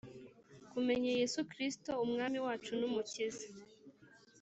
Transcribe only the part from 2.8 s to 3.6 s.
Umukiza